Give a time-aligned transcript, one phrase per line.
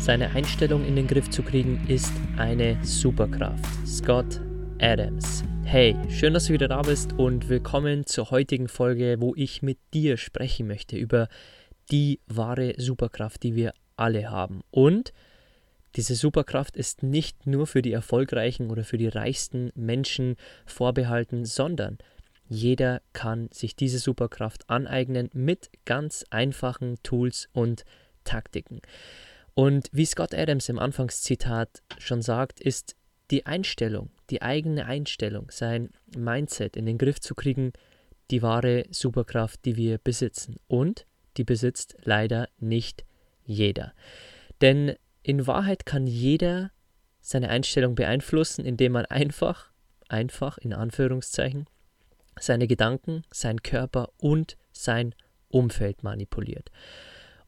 [0.00, 3.86] Seine Einstellung in den Griff zu kriegen ist eine Superkraft.
[3.86, 4.40] Scott
[4.80, 5.44] Adams.
[5.64, 9.78] Hey, schön, dass du wieder da bist und willkommen zur heutigen Folge, wo ich mit
[9.92, 11.28] dir sprechen möchte über
[11.90, 14.62] die wahre Superkraft, die wir alle haben.
[14.70, 15.12] Und
[15.96, 21.98] diese Superkraft ist nicht nur für die erfolgreichen oder für die reichsten Menschen vorbehalten, sondern
[22.48, 27.84] jeder kann sich diese Superkraft aneignen mit ganz einfachen Tools und
[28.24, 28.80] Taktiken.
[29.54, 32.96] Und wie Scott Adams im Anfangszitat schon sagt, ist
[33.30, 37.72] die Einstellung, die eigene Einstellung, sein Mindset in den Griff zu kriegen,
[38.30, 40.56] die wahre Superkraft, die wir besitzen.
[40.68, 43.04] Und die besitzt leider nicht
[43.44, 43.92] jeder.
[44.60, 46.70] Denn in Wahrheit kann jeder
[47.20, 49.70] seine Einstellung beeinflussen, indem man einfach,
[50.08, 51.66] einfach in Anführungszeichen,
[52.38, 55.14] seine Gedanken, seinen Körper und sein
[55.48, 56.70] Umfeld manipuliert.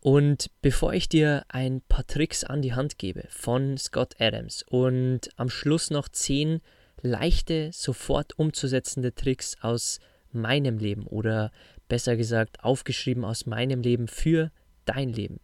[0.03, 5.31] Und bevor ich dir ein paar Tricks an die Hand gebe von Scott Adams und
[5.37, 6.61] am Schluss noch zehn
[7.03, 10.01] leichte, sofort umzusetzende Tricks aus
[10.33, 11.53] meinem Leben oder
[11.89, 14.51] besser gesagt aufgeschrieben aus meinem Leben für
[14.87, 15.39] dein Leben,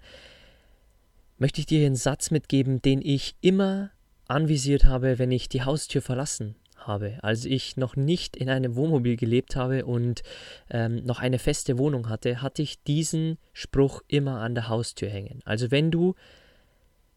[1.36, 3.92] möchte ich dir einen Satz mitgeben, den ich immer
[4.26, 9.16] anvisiert habe, wenn ich die Haustür verlassen habe, als ich noch nicht in einem Wohnmobil
[9.16, 10.22] gelebt habe und
[10.70, 15.40] ähm, noch eine feste Wohnung hatte, hatte ich diesen Spruch immer an der Haustür hängen.
[15.44, 16.14] Also wenn du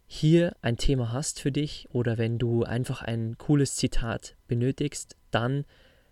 [0.07, 5.63] hier ein Thema hast für dich oder wenn du einfach ein cooles Zitat benötigst, dann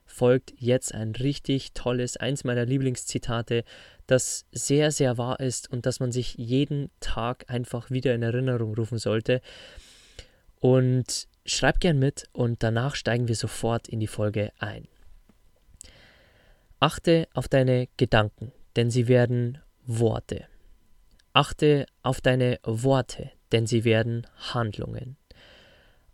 [0.06, 3.64] folgt jetzt ein richtig tolles, eins meiner Lieblingszitate,
[4.08, 8.74] das sehr, sehr wahr ist und das man sich jeden Tag einfach wieder in Erinnerung
[8.74, 9.42] rufen sollte.
[10.60, 14.88] Und Schreib gern mit und danach steigen wir sofort in die Folge ein.
[16.80, 20.46] Achte auf deine Gedanken, denn sie werden Worte.
[21.34, 25.18] Achte auf deine Worte, denn sie werden Handlungen.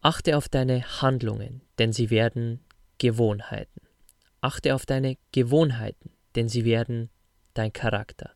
[0.01, 2.61] Achte auf deine Handlungen, denn sie werden
[2.97, 3.81] Gewohnheiten.
[4.39, 7.09] Achte auf deine Gewohnheiten, denn sie werden
[7.53, 8.31] dein Charakter.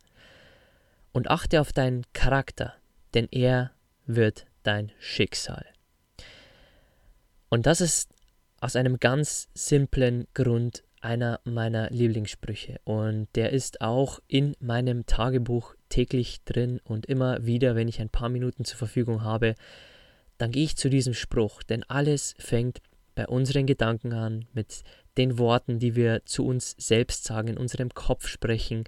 [1.14, 2.74] Und achte auf deinen Charakter,
[3.14, 3.72] denn er
[4.06, 5.66] wird dein Schicksal.
[7.50, 8.12] Und das ist
[8.62, 12.80] aus einem ganz simplen Grund einer meiner Lieblingssprüche.
[12.84, 18.10] Und der ist auch in meinem Tagebuch täglich drin und immer wieder, wenn ich ein
[18.10, 19.56] paar Minuten zur Verfügung habe,
[20.38, 21.64] dann gehe ich zu diesem Spruch.
[21.64, 22.82] Denn alles fängt
[23.16, 24.84] bei unseren Gedanken an, mit
[25.18, 28.84] den Worten, die wir zu uns selbst sagen, in unserem Kopf sprechen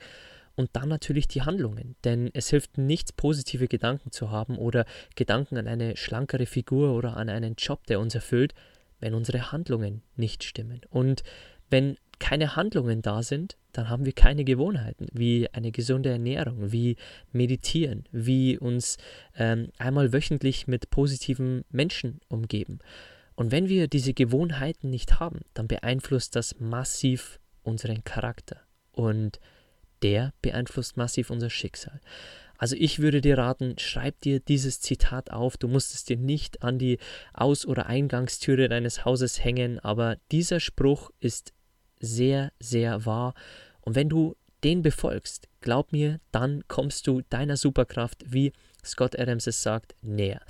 [0.55, 1.95] und dann natürlich die Handlungen.
[2.03, 4.85] Denn es hilft nichts, positive Gedanken zu haben oder
[5.15, 8.53] Gedanken an eine schlankere Figur oder an einen Job, der uns erfüllt,
[8.99, 10.81] wenn unsere Handlungen nicht stimmen.
[10.89, 11.23] Und
[11.69, 16.97] wenn keine Handlungen da sind, dann haben wir keine Gewohnheiten, wie eine gesunde Ernährung, wie
[17.31, 18.97] meditieren, wie uns
[19.35, 22.79] ähm, einmal wöchentlich mit positiven Menschen umgeben.
[23.35, 28.61] Und wenn wir diese Gewohnheiten nicht haben, dann beeinflusst das massiv unseren Charakter.
[28.91, 29.39] Und
[30.01, 31.99] der beeinflusst massiv unser Schicksal.
[32.57, 35.57] Also ich würde dir raten, schreib dir dieses Zitat auf.
[35.57, 36.99] Du musst es dir nicht an die
[37.33, 41.53] Aus- oder Eingangstüre deines Hauses hängen, aber dieser Spruch ist
[41.99, 43.33] sehr, sehr wahr.
[43.81, 48.53] Und wenn du den befolgst, glaub mir, dann kommst du deiner Superkraft, wie
[48.85, 50.41] Scott Adams es sagt, näher.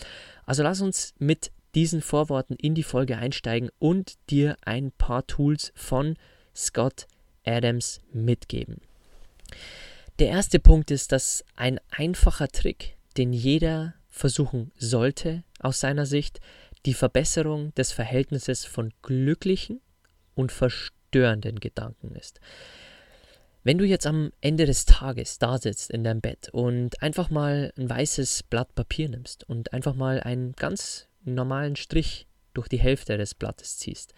[0.46, 5.72] Also lass uns mit diesen Vorworten in die Folge einsteigen und dir ein paar Tools
[5.76, 6.16] von
[6.54, 7.08] Scott
[7.46, 8.82] Adams mitgeben.
[10.20, 16.40] Der erste Punkt ist, dass ein einfacher Trick, den jeder versuchen sollte, aus seiner Sicht,
[16.86, 19.82] die Verbesserung des Verhältnisses von glücklichen
[20.36, 22.40] und verstörenden Gedanken ist.
[23.64, 27.72] Wenn du jetzt am Ende des Tages da sitzt in deinem Bett und einfach mal
[27.78, 33.18] ein weißes Blatt Papier nimmst und einfach mal einen ganz normalen Strich durch die Hälfte
[33.18, 34.16] des Blattes ziehst,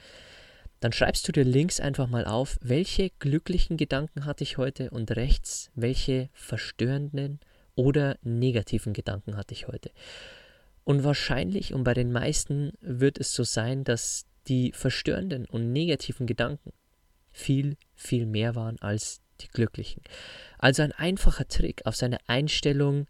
[0.84, 5.12] dann schreibst du dir links einfach mal auf, welche glücklichen Gedanken hatte ich heute und
[5.16, 7.40] rechts, welche verstörenden
[7.76, 9.92] oder negativen Gedanken hatte ich heute.
[10.84, 16.28] Und wahrscheinlich und bei den meisten wird es so sein, dass die verstörenden und negativen
[16.28, 16.74] Gedanken
[17.32, 20.04] viel, viel mehr waren als die glücklichen.
[20.58, 23.08] Also ein einfacher Trick auf seine Einstellung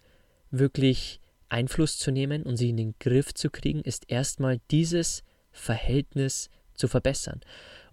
[0.51, 1.19] wirklich
[1.49, 6.49] Einfluss zu nehmen und sie in den Griff zu kriegen, ist erstmal dieses Verhältnis
[6.83, 7.39] zu verbessern.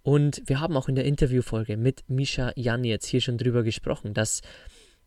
[0.02, 4.14] Und wir haben auch in der Interviewfolge mit Misha Jan jetzt hier schon drüber gesprochen,
[4.14, 4.42] dass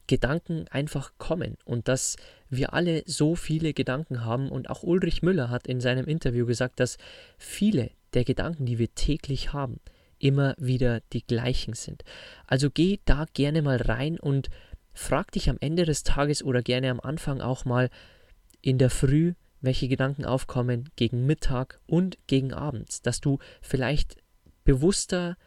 [0.07, 2.15] Gedanken einfach kommen und dass
[2.49, 4.49] wir alle so viele Gedanken haben.
[4.49, 6.97] Und auch Ulrich Müller hat in seinem Interview gesagt, dass
[7.37, 9.81] viele der Gedanken, die wir täglich haben,
[10.17, 12.05] immer wieder die gleichen sind.
[12.47, 14.49] Also geh da gerne mal rein und
[14.93, 17.89] frag dich am Ende des Tages oder gerne am Anfang auch mal
[18.61, 19.33] in der Früh,
[19.63, 24.17] welche Gedanken aufkommen gegen Mittag und gegen Abends, dass du vielleicht
[24.63, 25.37] bewusster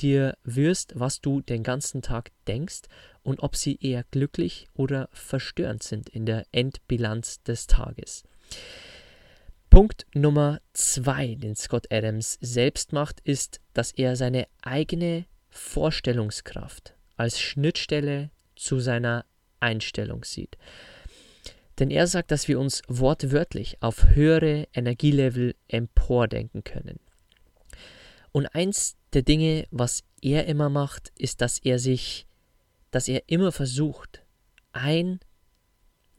[0.00, 2.82] dir wirst, was du den ganzen Tag denkst
[3.22, 8.24] und ob sie eher glücklich oder verstörend sind in der Endbilanz des Tages.
[9.70, 17.40] Punkt Nummer zwei, den Scott Adams selbst macht, ist, dass er seine eigene Vorstellungskraft als
[17.40, 19.26] Schnittstelle zu seiner
[19.60, 20.56] Einstellung sieht.
[21.78, 26.98] Denn er sagt, dass wir uns wortwörtlich auf höhere Energielevel empordenken können.
[28.32, 32.26] Und eins der Dinge, was er immer macht, ist, dass er sich,
[32.90, 34.22] dass er immer versucht,
[34.72, 35.20] ein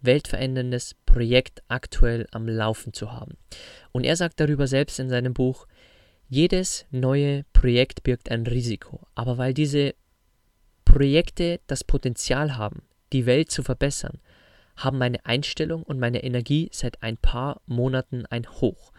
[0.02, 3.38] weltveränderndes Projekt aktuell am Laufen zu haben.
[3.92, 5.68] Und er sagt darüber selbst in seinem Buch,
[6.30, 9.96] jedes neue Projekt birgt ein Risiko, aber weil diese
[10.86, 12.84] Projekte das Potenzial haben,
[13.14, 14.20] die Welt zu verbessern,
[14.78, 18.94] haben meine Einstellung und meine Energie seit ein paar Monaten ein Hoch.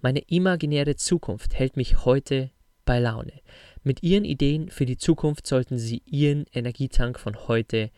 [0.00, 2.50] Meine imaginäre Zukunft hält mich heute
[2.84, 3.40] bei Laune.
[3.82, 7.90] Mit Ihren Ideen für die Zukunft sollten Sie Ihren Energietank von heute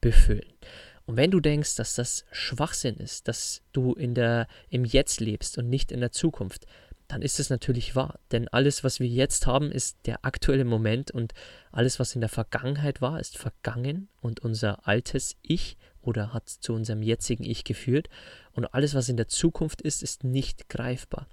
[0.00, 0.52] befüllen.
[1.06, 5.58] Und wenn du denkst, dass das Schwachsinn ist, dass du in der, im Jetzt lebst
[5.58, 6.66] und nicht in der Zukunft,
[7.08, 8.18] dann ist es natürlich wahr.
[8.32, 11.34] Denn alles, was wir jetzt haben, ist der aktuelle Moment und
[11.72, 16.72] alles, was in der Vergangenheit war, ist vergangen und unser altes Ich oder hat zu
[16.72, 18.08] unserem jetzigen Ich geführt
[18.52, 21.26] und alles, was in der Zukunft ist, ist nicht greifbar.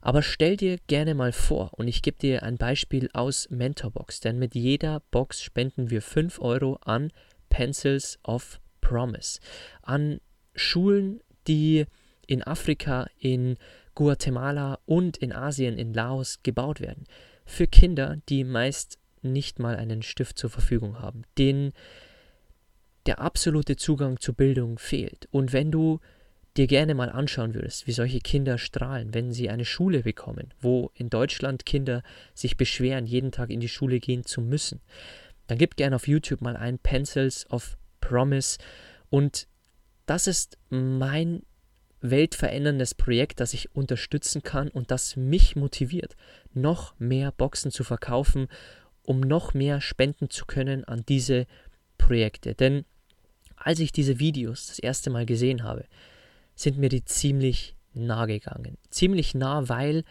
[0.00, 4.38] Aber stell dir gerne mal vor, und ich gebe dir ein Beispiel aus Mentorbox, denn
[4.38, 7.10] mit jeder Box spenden wir 5 Euro an
[7.48, 9.40] Pencils of Promise,
[9.82, 10.20] an
[10.54, 11.86] Schulen, die
[12.26, 13.56] in Afrika, in
[13.96, 17.04] Guatemala und in Asien, in Laos gebaut werden.
[17.44, 21.72] Für Kinder, die meist nicht mal einen Stift zur Verfügung haben, denen
[23.06, 25.28] der absolute Zugang zur Bildung fehlt.
[25.30, 26.00] Und wenn du
[26.56, 30.90] dir gerne mal anschauen würdest, wie solche Kinder strahlen, wenn sie eine Schule bekommen, wo
[30.94, 32.02] in Deutschland Kinder
[32.34, 34.80] sich beschweren, jeden Tag in die Schule gehen zu müssen,
[35.46, 38.58] dann gib gerne auf YouTube mal ein Pencils of Promise
[39.10, 39.48] und
[40.06, 41.42] das ist mein
[42.00, 46.16] weltveränderndes Projekt, das ich unterstützen kann und das mich motiviert,
[46.54, 48.48] noch mehr Boxen zu verkaufen,
[49.02, 51.46] um noch mehr spenden zu können an diese
[51.98, 52.54] Projekte.
[52.54, 52.84] Denn
[53.66, 55.86] als ich diese Videos das erste Mal gesehen habe,
[56.54, 58.78] sind mir die ziemlich nah gegangen.
[58.90, 60.04] Ziemlich nah, weil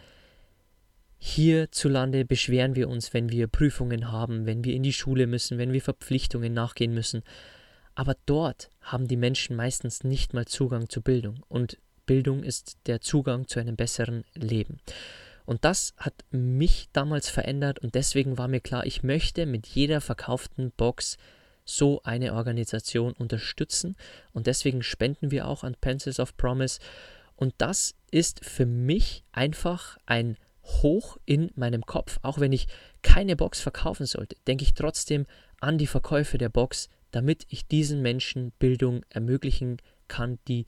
[1.16, 5.72] hierzulande beschweren wir uns, wenn wir Prüfungen haben, wenn wir in die Schule müssen, wenn
[5.72, 7.22] wir Verpflichtungen nachgehen müssen.
[7.94, 11.42] Aber dort haben die Menschen meistens nicht mal Zugang zu Bildung.
[11.48, 14.80] Und Bildung ist der Zugang zu einem besseren Leben.
[15.46, 20.02] Und das hat mich damals verändert und deswegen war mir klar, ich möchte mit jeder
[20.02, 21.16] verkauften Box
[21.66, 23.96] so eine Organisation unterstützen
[24.32, 26.80] und deswegen spenden wir auch an Pencils of Promise
[27.34, 32.18] und das ist für mich einfach ein Hoch in meinem Kopf.
[32.22, 32.66] Auch wenn ich
[33.02, 35.26] keine Box verkaufen sollte, denke ich trotzdem
[35.60, 40.66] an die Verkäufe der Box, damit ich diesen Menschen Bildung ermöglichen kann, die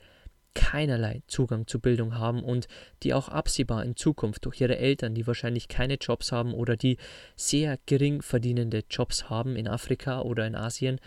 [0.59, 2.67] keinerlei Zugang zu Bildung haben und
[3.05, 6.97] die auch absehbar in Zukunft durch ihre Eltern, die wahrscheinlich keine Jobs haben oder die
[7.37, 10.99] sehr gering verdienende Jobs haben in Afrika oder in Asien,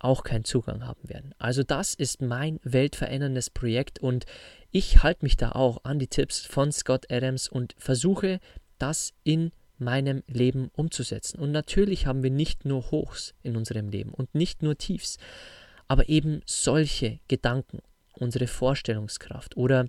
[0.00, 1.34] auch keinen Zugang haben werden.
[1.38, 4.26] Also das ist mein weltveränderndes Projekt und
[4.70, 8.38] ich halte mich da auch an die Tipps von Scott Adams und versuche
[8.78, 11.40] das in meinem Leben umzusetzen.
[11.40, 15.16] Und natürlich haben wir nicht nur Hochs in unserem Leben und nicht nur Tiefs,
[15.88, 17.80] aber eben solche Gedanken
[18.18, 19.86] unsere Vorstellungskraft oder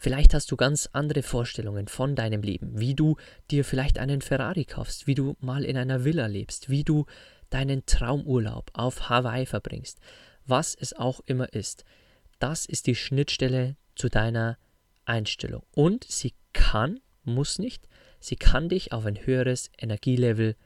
[0.00, 3.16] Vielleicht hast du ganz andere Vorstellungen von deinem Leben, wie du
[3.50, 7.06] dir vielleicht einen Ferrari kaufst, wie du mal in einer Villa lebst, wie du
[7.50, 10.00] deinen Traumurlaub auf Hawaii verbringst,
[10.46, 11.84] was es auch immer ist.
[12.38, 14.58] Das ist die Schnittstelle zu deiner
[15.04, 15.62] Einstellung.
[15.74, 17.86] Und sie kann, muss nicht,
[18.18, 20.56] sie kann dich auf ein höheres Energielevel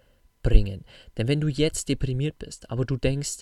[0.43, 0.85] bringen.
[1.17, 3.39] Denn wenn du jetzt deprimiert bist, aber du denkst,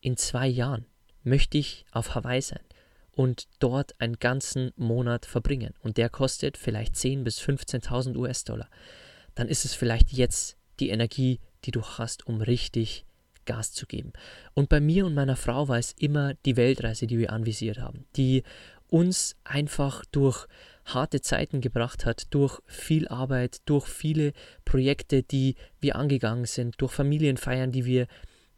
[0.00, 0.86] in zwei Jahren
[1.24, 2.62] möchte ich auf Hawaii sein
[3.12, 8.68] und dort einen ganzen Monat verbringen und der kostet vielleicht 10.000 bis 15.000 US-Dollar,
[9.34, 13.04] dann ist es vielleicht jetzt die Energie, die du hast, um richtig
[13.44, 14.12] Gas zu geben.
[14.54, 18.06] Und bei mir und meiner Frau war es immer die Weltreise, die wir anvisiert haben,
[18.16, 18.42] die
[18.88, 20.46] uns einfach durch
[20.84, 24.32] harte Zeiten gebracht hat, durch viel Arbeit, durch viele
[24.64, 28.06] Projekte, die wir angegangen sind, durch Familienfeiern, die wir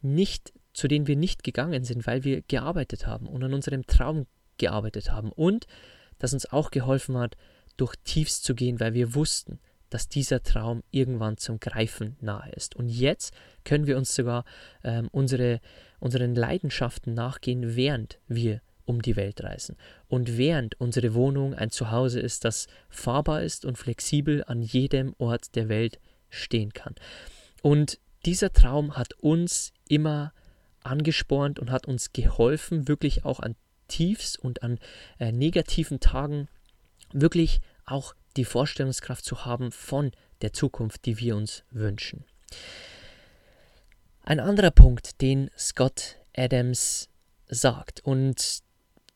[0.01, 4.27] nicht, zu denen wir nicht gegangen sind, weil wir gearbeitet haben und an unserem Traum
[4.57, 5.67] gearbeitet haben und
[6.19, 7.37] das uns auch geholfen hat,
[7.77, 12.75] durch Tiefs zu gehen, weil wir wussten, dass dieser Traum irgendwann zum Greifen nahe ist.
[12.75, 14.43] Und jetzt können wir uns sogar
[14.83, 15.61] ähm, unsere,
[15.99, 19.77] unseren Leidenschaften nachgehen, während wir um die Welt reisen.
[20.07, 25.55] Und während unsere Wohnung ein Zuhause ist, das fahrbar ist und flexibel an jedem Ort
[25.55, 26.95] der Welt stehen kann.
[27.61, 30.33] Und dieser Traum hat uns immer
[30.85, 33.55] angespornt und hat uns geholfen, wirklich auch an
[33.87, 34.79] Tiefs und an
[35.19, 36.47] äh, negativen Tagen
[37.13, 40.11] wirklich auch die Vorstellungskraft zu haben von
[40.41, 42.25] der Zukunft, die wir uns wünschen.
[44.23, 47.09] Ein anderer Punkt, den Scott Adams
[47.47, 48.59] sagt, und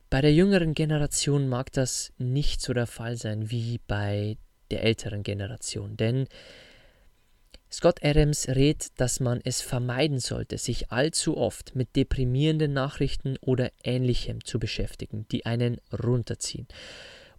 [0.10, 4.38] bei der jüngeren Generation mag das nicht so der Fall sein wie bei
[4.72, 6.28] der älteren Generation, denn
[7.72, 13.72] Scott Adams rät, dass man es vermeiden sollte, sich allzu oft mit deprimierenden Nachrichten oder
[13.84, 16.68] ähnlichem zu beschäftigen, die einen runterziehen.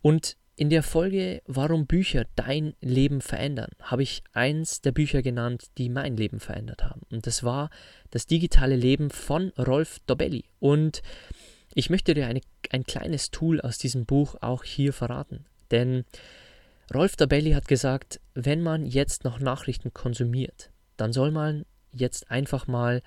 [0.02, 5.70] Und in der Folge Warum Bücher dein Leben verändern, habe ich eins der Bücher genannt,
[5.78, 7.00] die mein Leben verändert haben.
[7.10, 7.70] Und das war
[8.10, 10.44] Das digitale Leben von Rolf Dobelli.
[10.58, 11.02] Und
[11.74, 15.46] ich möchte dir eine, ein kleines Tool aus diesem Buch auch hier verraten.
[15.70, 16.04] Denn
[16.92, 22.66] Rolf Dabelli hat gesagt, wenn man jetzt noch Nachrichten konsumiert, dann soll man jetzt einfach
[22.66, 23.02] mal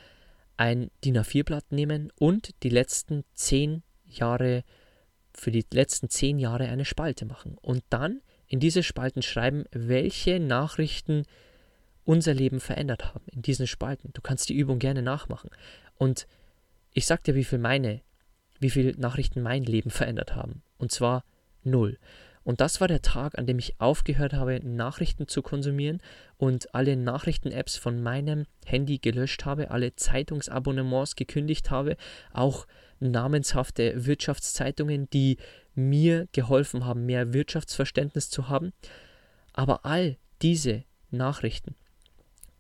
[0.55, 4.63] ein DIN A4-Blatt nehmen und die letzten zehn Jahre,
[5.33, 7.57] für die letzten zehn Jahre eine Spalte machen.
[7.61, 11.25] Und dann in diese Spalten schreiben, welche Nachrichten
[12.05, 14.11] unser Leben verändert haben in diesen Spalten.
[14.13, 15.49] Du kannst die Übung gerne nachmachen.
[15.95, 16.27] Und
[16.91, 18.01] ich sag dir, wie viel meine
[18.63, 20.63] wie viele Nachrichten mein Leben verändert haben.
[20.77, 21.23] Und zwar
[21.63, 21.99] null.
[22.43, 26.01] Und das war der Tag, an dem ich aufgehört habe, Nachrichten zu konsumieren
[26.37, 31.95] und alle Nachrichten-Apps von meinem Handy gelöscht habe, alle Zeitungsabonnements gekündigt habe,
[32.33, 32.67] auch
[32.99, 35.37] namenshafte Wirtschaftszeitungen, die
[35.73, 38.73] mir geholfen haben, mehr Wirtschaftsverständnis zu haben.
[39.53, 41.75] Aber all diese Nachrichten,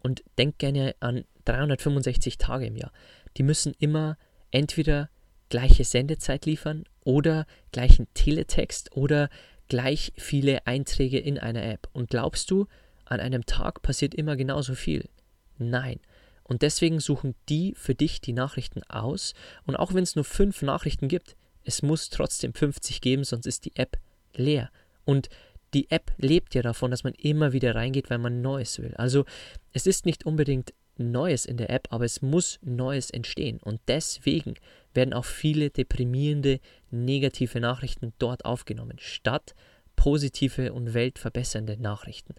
[0.01, 2.91] und denk gerne an 365 Tage im Jahr,
[3.37, 4.17] die müssen immer
[4.51, 5.09] entweder
[5.49, 9.29] gleiche Sendezeit liefern oder gleichen Teletext oder
[9.73, 11.89] gleich viele Einträge in einer App.
[11.93, 12.67] Und glaubst du,
[13.05, 15.09] an einem Tag passiert immer genauso viel?
[15.57, 15.99] Nein.
[16.43, 19.33] Und deswegen suchen die für dich die Nachrichten aus.
[19.65, 23.65] Und auch wenn es nur fünf Nachrichten gibt, es muss trotzdem 50 geben, sonst ist
[23.65, 23.97] die App
[24.35, 24.69] leer.
[25.05, 25.29] Und
[25.73, 28.93] die App lebt ja davon, dass man immer wieder reingeht, weil man Neues will.
[28.97, 29.25] Also
[29.71, 33.57] es ist nicht unbedingt Neues in der App, aber es muss Neues entstehen.
[33.59, 34.53] Und deswegen
[34.93, 36.59] werden auch viele deprimierende,
[36.91, 39.55] negative Nachrichten dort aufgenommen, statt
[39.95, 42.35] positive und weltverbessernde Nachrichten.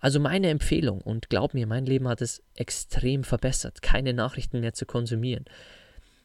[0.00, 4.72] Also meine Empfehlung, und glaub mir, mein Leben hat es extrem verbessert, keine Nachrichten mehr
[4.72, 5.44] zu konsumieren.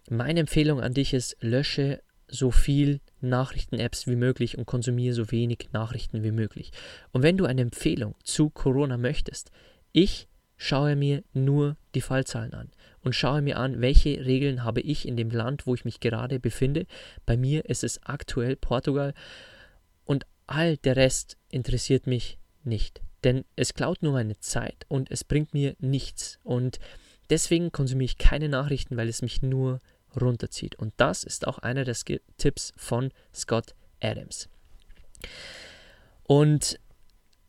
[0.09, 5.69] Meine Empfehlung an dich ist, lösche so viel Nachrichten-Apps wie möglich und konsumiere so wenig
[5.71, 6.71] Nachrichten wie möglich.
[7.11, 9.51] Und wenn du eine Empfehlung zu Corona möchtest,
[9.91, 10.27] ich
[10.63, 15.17] schaue mir nur die Fallzahlen an und schaue mir an, welche Regeln habe ich in
[15.17, 16.85] dem Land, wo ich mich gerade befinde.
[17.25, 19.13] Bei mir ist es aktuell Portugal
[20.05, 25.25] und all der Rest interessiert mich nicht, denn es klaut nur meine Zeit und es
[25.25, 26.79] bringt mir nichts und
[27.29, 29.81] deswegen konsumiere ich keine Nachrichten, weil es mich nur
[30.19, 31.97] runterzieht und das ist auch einer der
[32.37, 34.47] Tipps von Scott Adams.
[36.23, 36.79] Und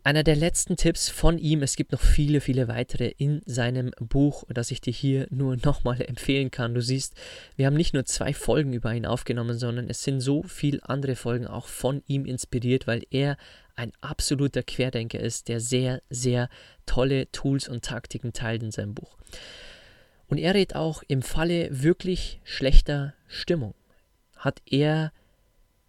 [0.04, 4.44] einer der letzten Tipps von ihm, es gibt noch viele, viele weitere in seinem Buch,
[4.48, 6.74] das ich dir hier nur nochmal empfehlen kann.
[6.74, 7.14] Du siehst,
[7.56, 11.16] wir haben nicht nur zwei Folgen über ihn aufgenommen, sondern es sind so viele andere
[11.16, 13.38] Folgen auch von ihm inspiriert, weil er
[13.76, 16.50] ein absoluter Querdenker ist, der sehr, sehr
[16.84, 19.16] tolle Tools und Taktiken teilt in seinem Buch.
[20.28, 23.74] Und er rät auch, im Falle wirklich schlechter Stimmung
[24.36, 25.12] hat er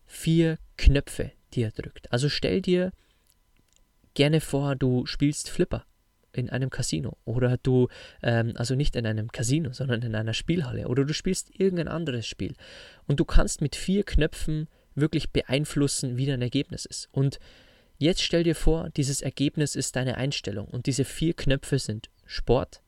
[0.08, 2.12] vier Knöpfe, die er drückt.
[2.14, 2.92] Also stell dir
[4.16, 5.86] gerne vor, du spielst Flipper
[6.34, 7.88] in einem Casino oder du,
[8.22, 12.28] ähm, also nicht in einem Casino, sondern in einer Spielhalle oder du spielst irgendein anderes
[12.28, 12.56] Spiel
[13.08, 17.10] und du kannst mit vier Knöpfen wirklich beeinflussen, wie dein Ergebnis ist.
[17.12, 17.40] Und
[17.98, 22.82] jetzt stell dir vor, dieses Ergebnis ist deine Einstellung und diese vier Knöpfe sind Sport,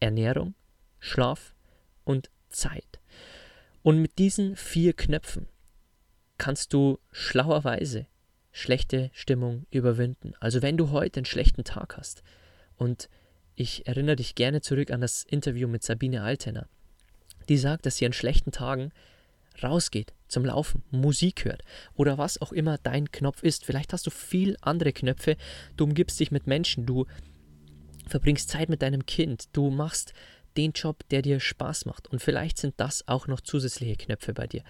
[0.00, 0.54] Ernährung,
[0.98, 1.54] Schlaf
[2.04, 3.00] und Zeit.
[3.82, 5.48] Und mit diesen vier Knöpfen
[6.38, 8.06] kannst du schlauerweise
[8.52, 10.34] schlechte Stimmung überwinden.
[10.38, 12.22] Also wenn du heute einen schlechten Tag hast
[12.76, 13.08] und
[13.54, 16.68] ich erinnere dich gerne zurück an das Interview mit Sabine Altener.
[17.48, 18.92] Die sagt, dass sie an schlechten Tagen
[19.62, 21.62] rausgeht zum Laufen, Musik hört
[21.94, 23.64] oder was auch immer dein Knopf ist.
[23.64, 25.36] Vielleicht hast du viel andere Knöpfe,
[25.76, 27.06] du umgibst dich mit Menschen, du
[28.06, 30.12] verbringst Zeit mit deinem Kind, du machst
[30.56, 34.46] den Job, der dir Spaß macht und vielleicht sind das auch noch zusätzliche Knöpfe bei
[34.46, 34.62] dir.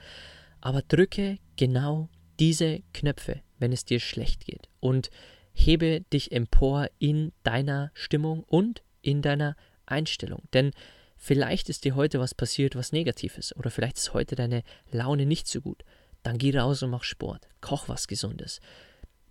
[0.61, 2.09] Aber drücke genau
[2.39, 5.11] diese Knöpfe, wenn es dir schlecht geht und
[5.53, 10.43] hebe dich empor in deiner Stimmung und in deiner Einstellung.
[10.53, 10.73] Denn
[11.17, 13.55] vielleicht ist dir heute was passiert, was negativ ist.
[13.57, 15.85] Oder vielleicht ist heute deine Laune nicht so gut.
[16.23, 17.49] Dann geh raus und mach Sport.
[17.61, 18.61] Koch was Gesundes.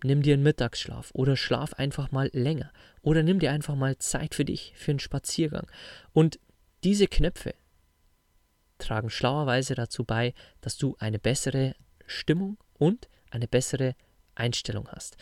[0.04, 2.72] Nimm dir einen Mittagsschlaf oder schlaf einfach mal länger.
[3.02, 5.66] Oder nimm dir einfach mal Zeit für dich, für einen Spaziergang.
[6.12, 6.38] Und
[6.84, 7.54] diese Knöpfe
[8.78, 11.74] tragen schlauerweise dazu bei, dass du eine bessere
[12.06, 13.94] Stimmung und eine bessere
[14.34, 15.16] Einstellung hast.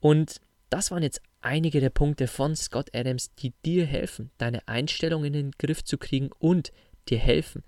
[0.00, 5.24] Und das waren jetzt einige der Punkte von Scott Adams, die dir helfen, deine Einstellung
[5.24, 6.72] in den Griff zu kriegen und
[7.08, 7.64] dir helfen,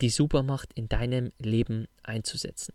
[0.00, 2.74] die Supermacht in deinem Leben einzusetzen.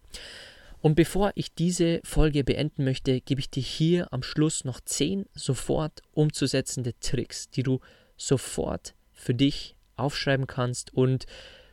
[0.82, 5.26] Und bevor ich diese Folge beenden möchte, gebe ich dir hier am Schluss noch zehn
[5.34, 7.80] sofort umzusetzende Tricks, die du
[8.16, 11.26] sofort für dich aufschreiben kannst und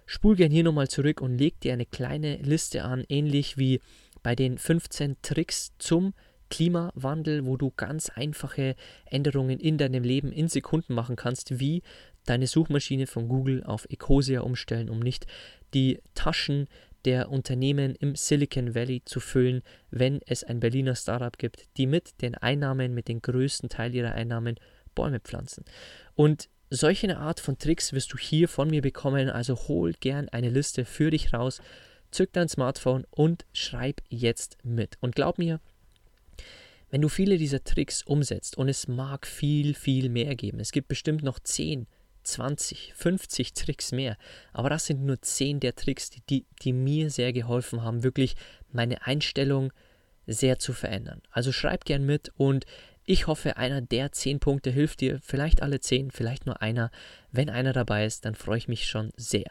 [0.07, 3.81] spul gern hier nochmal zurück und leg dir eine kleine Liste an, ähnlich wie
[4.23, 6.15] bei den 15 Tricks zum
[6.49, 11.83] Klimawandel, wo du ganz einfache Änderungen in deinem Leben in Sekunden machen kannst, wie
[12.25, 15.27] deine Suchmaschine von Google auf Ecosia umstellen, um nicht
[15.75, 16.69] die Taschen
[17.05, 22.21] der Unternehmen im Silicon Valley zu füllen, wenn es ein Berliner Startup gibt, die mit
[22.21, 24.57] den Einnahmen, mit dem größten Teil ihrer Einnahmen
[24.95, 25.65] Bäume pflanzen.
[26.15, 30.51] Und solche Art von Tricks wirst du hier von mir bekommen, also hol gern eine
[30.51, 31.61] Liste für dich raus
[32.11, 34.97] zück dein Smartphone und schreib jetzt mit.
[35.01, 35.61] Und glaub mir,
[36.91, 40.89] wenn du viele dieser Tricks umsetzt, und es mag viel, viel mehr geben, es gibt
[40.89, 41.87] bestimmt noch 10,
[42.23, 44.17] 20, 50 Tricks mehr,
[44.53, 48.37] aber das sind nur 10 der Tricks, die, die, die mir sehr geholfen haben, wirklich
[48.73, 49.73] meine Einstellung
[50.27, 51.23] sehr zu verändern.
[51.31, 52.67] Also schreib gern mit und
[53.07, 56.91] ich hoffe, einer der 10 Punkte hilft dir, vielleicht alle 10, vielleicht nur einer.
[57.31, 59.51] Wenn einer dabei ist, dann freue ich mich schon sehr.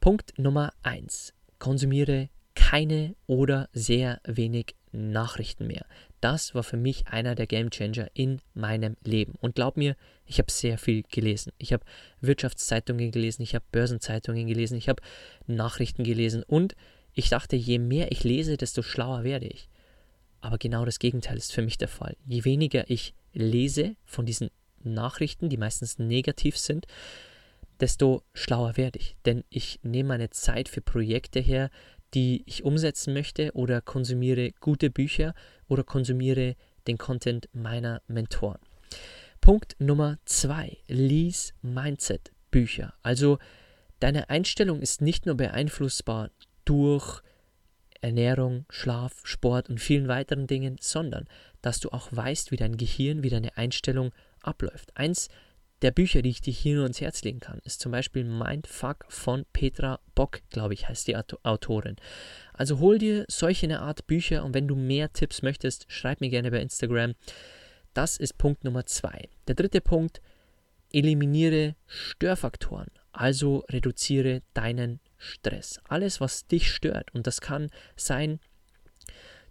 [0.00, 5.84] Punkt Nummer 1 konsumiere keine oder sehr wenig Nachrichten mehr.
[6.20, 9.34] Das war für mich einer der Gamechanger in meinem Leben.
[9.40, 11.52] Und glaub mir, ich habe sehr viel gelesen.
[11.58, 11.84] Ich habe
[12.20, 15.02] Wirtschaftszeitungen gelesen, ich habe Börsenzeitungen gelesen, ich habe
[15.46, 16.74] Nachrichten gelesen und
[17.12, 19.68] ich dachte, je mehr ich lese, desto schlauer werde ich.
[20.40, 22.16] Aber genau das Gegenteil ist für mich der Fall.
[22.24, 24.50] Je weniger ich lese von diesen
[24.82, 26.86] Nachrichten, die meistens negativ sind,
[27.80, 29.16] desto schlauer werde ich.
[29.24, 31.70] Denn ich nehme meine Zeit für Projekte her,
[32.14, 35.34] die ich umsetzen möchte oder konsumiere gute Bücher
[35.68, 38.60] oder konsumiere den Content meiner Mentoren.
[39.40, 42.94] Punkt Nummer zwei, lies Mindset-Bücher.
[43.02, 43.38] Also
[44.00, 46.30] deine Einstellung ist nicht nur beeinflussbar
[46.64, 47.22] durch
[48.00, 51.26] Ernährung, Schlaf, Sport und vielen weiteren Dingen, sondern
[51.62, 54.96] dass du auch weißt, wie dein Gehirn, wie deine Einstellung abläuft.
[54.96, 55.28] Eins
[55.82, 59.04] der Bücher, die ich dir hier nur ans Herz legen kann, ist zum Beispiel Mindfuck
[59.08, 61.96] von Petra Bock, glaube ich, heißt die Autorin.
[62.52, 66.30] Also hol dir solche eine Art Bücher und wenn du mehr Tipps möchtest, schreib mir
[66.30, 67.14] gerne bei Instagram.
[67.94, 69.28] Das ist Punkt Nummer zwei.
[69.46, 70.20] Der dritte Punkt,
[70.92, 75.80] eliminiere Störfaktoren, also reduziere deinen Stress.
[75.84, 78.40] Alles, was dich stört, und das kann sein,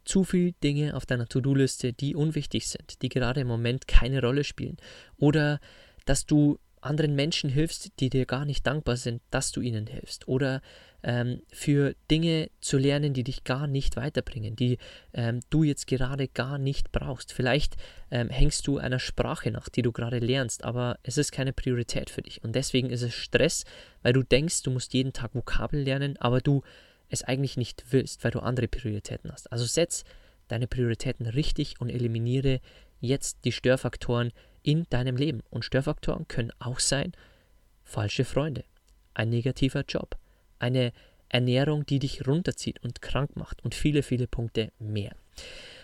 [0.05, 4.43] zu viele Dinge auf deiner To-Do-Liste, die unwichtig sind, die gerade im Moment keine Rolle
[4.43, 4.77] spielen.
[5.17, 5.59] Oder
[6.05, 10.27] dass du anderen Menschen hilfst, die dir gar nicht dankbar sind, dass du ihnen hilfst.
[10.27, 10.61] Oder
[11.03, 14.77] ähm, für Dinge zu lernen, die dich gar nicht weiterbringen, die
[15.13, 17.33] ähm, du jetzt gerade gar nicht brauchst.
[17.33, 17.75] Vielleicht
[18.11, 22.09] ähm, hängst du einer Sprache nach, die du gerade lernst, aber es ist keine Priorität
[22.09, 22.43] für dich.
[22.43, 23.63] Und deswegen ist es Stress,
[24.01, 26.63] weil du denkst, du musst jeden Tag Vokabeln lernen, aber du
[27.09, 29.51] es eigentlich nicht willst, weil du andere Prioritäten hast.
[29.51, 30.03] Also setz
[30.47, 32.59] deine Prioritäten richtig und eliminiere
[32.99, 34.31] jetzt die Störfaktoren,
[34.67, 35.41] in deinem Leben.
[35.49, 37.13] Und Störfaktoren können auch sein
[37.85, 38.65] falsche Freunde,
[39.13, 40.17] ein negativer Job,
[40.59, 40.91] eine
[41.29, 45.15] Ernährung, die dich runterzieht und krank macht und viele, viele Punkte mehr.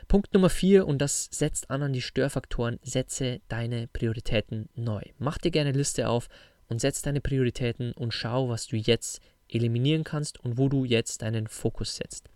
[0.10, 5.02] Punkt Nummer vier, und das setzt an an die Störfaktoren, setze deine Prioritäten neu.
[5.17, 6.28] Mach dir gerne eine Liste auf
[6.67, 11.22] und setz deine Prioritäten und schau, was du jetzt eliminieren kannst und wo du jetzt
[11.22, 12.30] deinen Fokus setzt.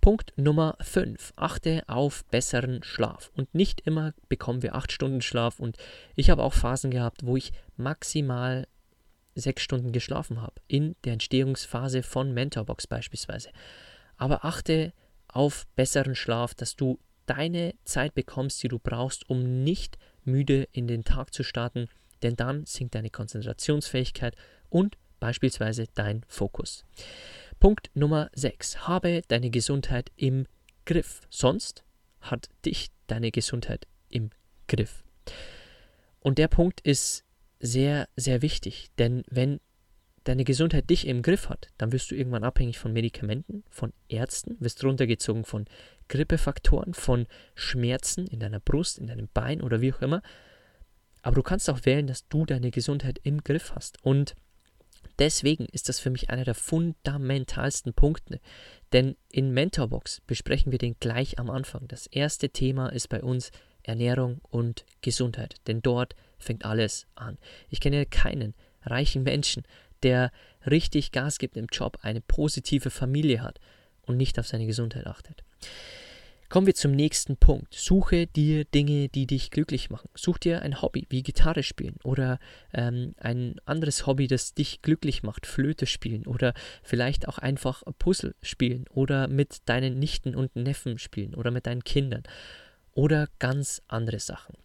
[0.00, 1.34] Punkt Nummer 5.
[1.36, 3.30] Achte auf besseren Schlaf.
[3.34, 5.60] Und nicht immer bekommen wir 8 Stunden Schlaf.
[5.60, 5.76] Und
[6.16, 8.66] ich habe auch Phasen gehabt, wo ich maximal
[9.34, 10.54] 6 Stunden geschlafen habe.
[10.66, 13.50] In der Entstehungsphase von Mentorbox beispielsweise.
[14.16, 14.92] Aber achte
[15.28, 20.88] auf besseren Schlaf, dass du deine Zeit bekommst, die du brauchst, um nicht müde in
[20.88, 21.88] den Tag zu starten
[22.22, 24.36] denn dann sinkt deine Konzentrationsfähigkeit
[24.68, 26.84] und beispielsweise dein Fokus.
[27.60, 28.88] Punkt Nummer 6.
[28.88, 30.46] Habe deine Gesundheit im
[30.86, 31.20] Griff.
[31.28, 31.84] Sonst
[32.22, 34.30] hat dich deine Gesundheit im
[34.66, 35.04] Griff.
[36.20, 37.22] Und der Punkt ist
[37.58, 39.60] sehr, sehr wichtig, denn wenn
[40.24, 44.56] deine Gesundheit dich im Griff hat, dann wirst du irgendwann abhängig von Medikamenten, von Ärzten,
[44.58, 45.66] wirst runtergezogen von
[46.08, 50.22] Grippefaktoren, von Schmerzen in deiner Brust, in deinem Bein oder wie auch immer.
[51.20, 54.02] Aber du kannst auch wählen, dass du deine Gesundheit im Griff hast.
[54.02, 54.34] Und
[55.20, 58.40] deswegen ist das für mich einer der fundamentalsten Punkte.
[58.92, 61.86] Denn in Mentorbox besprechen wir den gleich am Anfang.
[61.86, 63.52] Das erste Thema ist bei uns
[63.82, 65.56] Ernährung und Gesundheit.
[65.66, 67.38] Denn dort fängt alles an.
[67.68, 69.62] Ich kenne keinen reichen Menschen,
[70.02, 70.32] der
[70.68, 73.60] richtig Gas gibt im Job, eine positive Familie hat
[74.02, 75.44] und nicht auf seine Gesundheit achtet.
[76.50, 77.72] Kommen wir zum nächsten Punkt.
[77.72, 80.10] Suche dir Dinge, die dich glücklich machen.
[80.16, 82.40] Such dir ein Hobby wie Gitarre spielen oder
[82.74, 88.34] ähm, ein anderes Hobby, das dich glücklich macht, Flöte spielen oder vielleicht auch einfach Puzzle
[88.42, 92.24] spielen oder mit deinen Nichten und Neffen spielen oder mit deinen Kindern
[92.94, 94.56] oder ganz andere Sachen.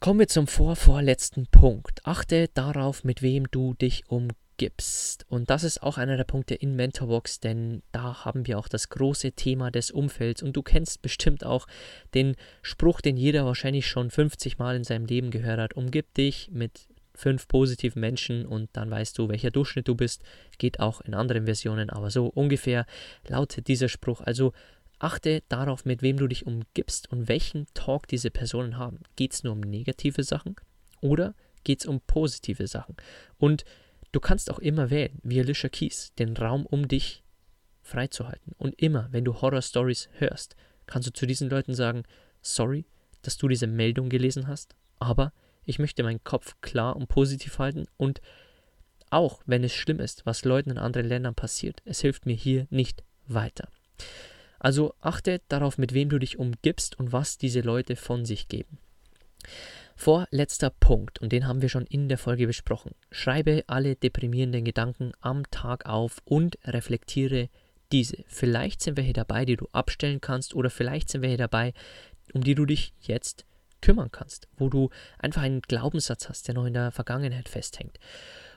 [0.00, 2.06] Kommen wir zum vorvorletzten Punkt.
[2.06, 4.45] Achte darauf, mit wem du dich umgibst.
[5.28, 8.88] Und das ist auch einer der Punkte in Mentorbox, denn da haben wir auch das
[8.88, 10.42] große Thema des Umfelds.
[10.42, 11.66] Und du kennst bestimmt auch
[12.14, 15.74] den Spruch, den jeder wahrscheinlich schon 50 Mal in seinem Leben gehört hat.
[15.74, 20.22] Umgib dich mit fünf positiven Menschen und dann weißt du, welcher Durchschnitt du bist.
[20.58, 22.86] Geht auch in anderen Versionen, aber so ungefähr
[23.26, 24.20] lautet dieser Spruch.
[24.20, 24.52] Also
[24.98, 29.00] Achte darauf, mit wem du dich umgibst und welchen Talk diese Personen haben.
[29.14, 30.56] Geht es nur um negative Sachen
[31.02, 32.96] oder geht es um positive Sachen?
[33.36, 33.64] Und
[34.16, 37.22] du kannst auch immer wählen, wie Alicia Keys, den Raum um dich
[37.82, 38.54] freizuhalten.
[38.56, 42.04] Und immer, wenn du Horror-Stories hörst, kannst du zu diesen Leuten sagen,
[42.40, 42.86] sorry,
[43.20, 45.34] dass du diese Meldung gelesen hast, aber
[45.66, 48.22] ich möchte meinen Kopf klar und positiv halten und
[49.10, 52.66] auch wenn es schlimm ist, was Leuten in anderen Ländern passiert, es hilft mir hier
[52.70, 53.68] nicht weiter.
[54.58, 58.78] Also achte darauf, mit wem du dich umgibst und was diese Leute von sich geben.
[59.96, 62.92] Vorletzter Punkt, und den haben wir schon in der Folge besprochen.
[63.10, 67.48] Schreibe alle deprimierenden Gedanken am Tag auf und reflektiere
[67.90, 68.24] diese.
[68.28, 71.72] Vielleicht sind welche dabei, die du abstellen kannst, oder vielleicht sind welche dabei,
[72.34, 73.46] um die du dich jetzt
[73.80, 77.98] kümmern kannst, wo du einfach einen Glaubenssatz hast, der noch in der Vergangenheit festhängt.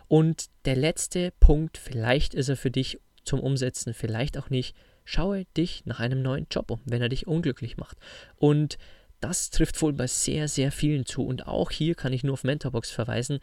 [0.08, 4.76] Und der letzte Punkt, vielleicht ist er für dich zum Umsetzen, vielleicht auch nicht,
[5.12, 7.98] Schaue dich nach einem neuen Job um, wenn er dich unglücklich macht.
[8.36, 8.78] Und
[9.20, 11.26] das trifft wohl bei sehr, sehr vielen zu.
[11.26, 13.40] Und auch hier kann ich nur auf Mentorbox verweisen.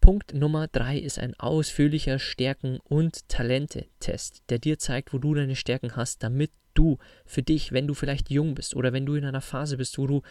[0.00, 5.56] Punkt Nummer drei ist ein ausführlicher Stärken- und Talente-Test, der dir zeigt, wo du deine
[5.56, 9.24] Stärken hast, damit du für dich, wenn du vielleicht jung bist oder wenn du in
[9.24, 10.22] einer Phase bist, wo du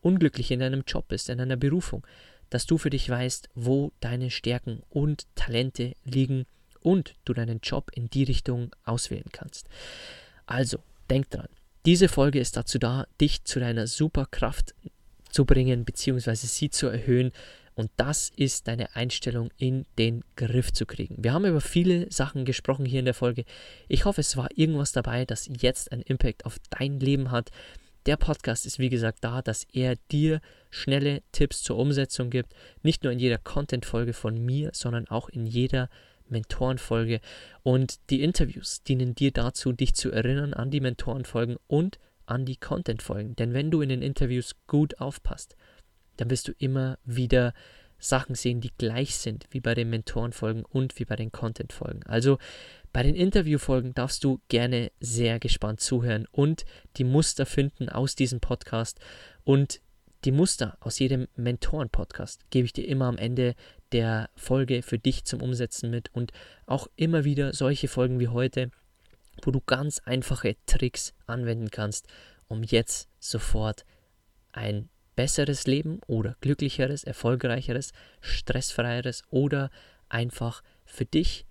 [0.00, 2.06] unglücklich in deinem Job bist, in deiner Berufung,
[2.50, 6.46] dass du für dich weißt, wo deine Stärken und Talente liegen
[6.80, 9.68] und du deinen Job in die Richtung auswählen kannst.
[10.46, 10.78] Also,
[11.10, 11.48] denk dran,
[11.86, 14.74] diese Folge ist dazu da, dich zu deiner Superkraft
[15.30, 16.34] zu bringen bzw.
[16.34, 17.32] sie zu erhöhen
[17.78, 21.14] und das ist deine Einstellung in den Griff zu kriegen.
[21.22, 23.44] Wir haben über viele Sachen gesprochen hier in der Folge.
[23.86, 27.50] Ich hoffe, es war irgendwas dabei, das jetzt einen Impact auf dein Leben hat.
[28.06, 32.52] Der Podcast ist wie gesagt da, dass er dir schnelle Tipps zur Umsetzung gibt.
[32.82, 35.88] Nicht nur in jeder Content-Folge von mir, sondern auch in jeder
[36.30, 37.20] Mentorenfolge.
[37.62, 42.56] Und die Interviews dienen dir dazu, dich zu erinnern an die Mentorenfolgen und an die
[42.56, 43.36] Content-Folgen.
[43.36, 45.56] Denn wenn du in den Interviews gut aufpasst,
[46.16, 47.54] dann wirst du immer wieder
[47.98, 52.04] Sachen sehen, die gleich sind wie bei den Mentorenfolgen und wie bei den Content-Folgen.
[52.04, 52.38] Also
[52.92, 56.64] bei den Interviewfolgen darfst du gerne sehr gespannt zuhören und
[56.96, 59.00] die Muster finden aus diesem Podcast
[59.44, 59.80] und
[60.24, 63.54] die Muster aus jedem Mentoren-Podcast gebe ich dir immer am Ende
[63.92, 66.32] der Folge für dich zum Umsetzen mit und
[66.66, 68.70] auch immer wieder solche Folgen wie heute,
[69.42, 72.06] wo du ganz einfache Tricks anwenden kannst,
[72.48, 73.84] um jetzt sofort
[74.52, 79.70] ein besseres Leben oder glücklicheres, erfolgreicheres, stressfreieres oder
[80.08, 81.46] einfach für dich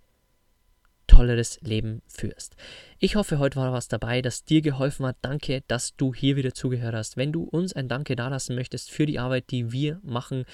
[1.07, 2.55] tolleres Leben führst.
[2.99, 5.17] Ich hoffe, heute war was dabei, das dir geholfen hat.
[5.21, 7.17] Danke, dass du hier wieder zugehört hast.
[7.17, 10.45] Wenn du uns ein Danke dalassen möchtest für die Arbeit, die wir machen,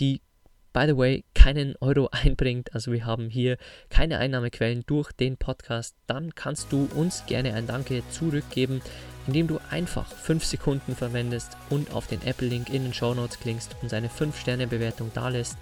[0.00, 0.20] die
[0.72, 3.56] by the way, keinen Euro einbringt, also wir haben hier
[3.88, 8.80] keine Einnahmequellen durch den Podcast, dann kannst du uns gerne ein Danke zurückgeben,
[9.26, 13.76] indem du einfach 5 Sekunden verwendest und auf den Apple-Link in den Show Notes klickst
[13.82, 15.58] und seine 5-Sterne-Bewertung dalässt.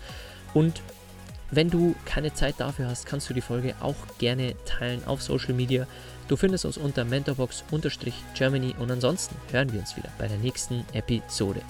[0.55, 0.83] Und
[1.51, 5.55] wenn du keine Zeit dafür hast, kannst du die Folge auch gerne teilen auf Social
[5.55, 5.87] Media.
[6.29, 11.63] Du findest uns unter mentorbox-germany und ansonsten hören wir uns wieder bei der nächsten Episode.